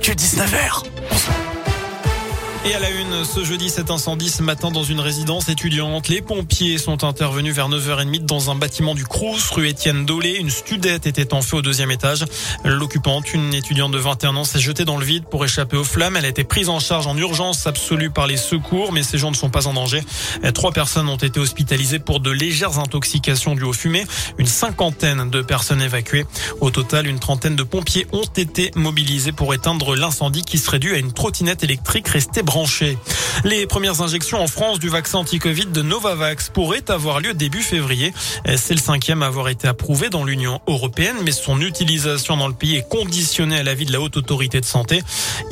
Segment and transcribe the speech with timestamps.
[0.00, 1.49] que 19h.
[2.66, 6.08] Et à la une, ce jeudi, cet incendie ce matin dans une résidence étudiante.
[6.08, 10.36] Les pompiers sont intervenus vers 9h30 dans un bâtiment du Crous, rue Étienne Dolé.
[10.38, 12.26] Une studette était en feu au deuxième étage.
[12.62, 16.16] L'occupante, une étudiante de 21 ans, s'est jetée dans le vide pour échapper aux flammes.
[16.16, 19.30] Elle a été prise en charge en urgence absolue par les secours, mais ces gens
[19.30, 20.02] ne sont pas en danger.
[20.52, 24.04] Trois personnes ont été hospitalisées pour de légères intoxications dues aux fumées.
[24.36, 26.26] Une cinquantaine de personnes évacuées.
[26.60, 30.94] Au total, une trentaine de pompiers ont été mobilisés pour éteindre l'incendie qui serait dû
[30.94, 32.42] à une trottinette électrique restée
[33.44, 38.12] les premières injections en France du vaccin anti-Covid de Novavax pourraient avoir lieu début février.
[38.56, 42.54] C'est le cinquième à avoir été approuvé dans l'Union européenne, mais son utilisation dans le
[42.54, 45.02] pays est conditionnée à l'avis de la Haute Autorité de Santé.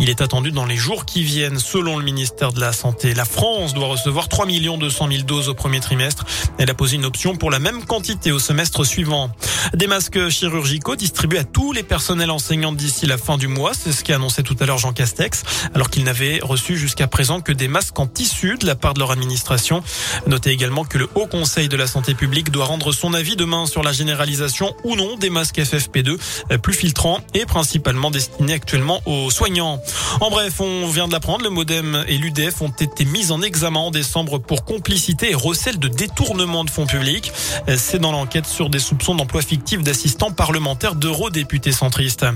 [0.00, 3.14] Il est attendu dans les jours qui viennent, selon le ministère de la Santé.
[3.14, 6.24] La France doit recevoir 3 200 000 doses au premier trimestre.
[6.58, 9.30] Elle a posé une option pour la même quantité au semestre suivant.
[9.74, 13.72] Des masques chirurgicaux distribués à tous les personnels enseignants d'ici la fin du mois.
[13.74, 15.42] C'est ce qu'a annoncé tout à l'heure Jean Castex,
[15.74, 19.00] alors qu'il n'avait reçu jusqu'à présent que des masques en tissu de la part de
[19.00, 19.82] leur administration.
[20.26, 23.66] Notez également que le Haut Conseil de la Santé publique doit rendre son avis demain
[23.66, 26.18] sur la généralisation ou non des masques FFP2
[26.58, 29.80] plus filtrants et principalement destinés actuellement aux soignants.
[30.20, 33.80] En bref, on vient de l'apprendre, le Modem et l'UDF ont été mis en examen
[33.80, 37.32] en décembre pour complicité et recel de détournement de fonds publics.
[37.76, 42.26] C'est dans l'enquête sur des soupçons d'emploi fictif d'assistants parlementaires d'eurodéputés centristes.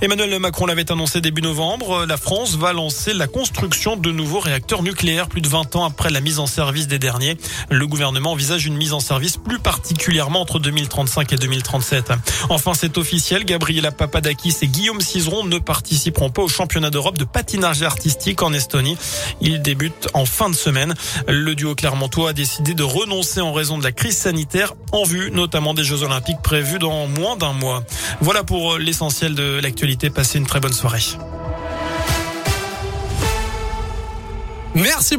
[0.00, 4.82] Emmanuel Macron l'avait annoncé début novembre, la France va lancer la construction de nouveaux réacteurs
[4.82, 7.36] nucléaires plus de 20 ans après la mise en service des derniers.
[7.70, 12.12] Le gouvernement envisage une mise en service plus particulièrement entre 2035 et 2037.
[12.48, 17.24] Enfin, c'est officiel, Gabriela Papadakis et Guillaume Cizeron ne participeront pas au championnat d'Europe de
[17.24, 18.96] patinage artistique en Estonie.
[19.40, 20.94] Ils débutent en fin de semaine.
[21.28, 25.30] Le duo clermontois a décidé de renoncer en raison de la crise sanitaire en vue
[25.30, 27.84] notamment des Jeux Olympiques prévus dans moins d'un mois.
[28.20, 30.10] Voilà pour l'essentiel de l'actualité.
[30.10, 31.00] Passez une très bonne soirée.
[34.74, 35.18] Merci beaucoup.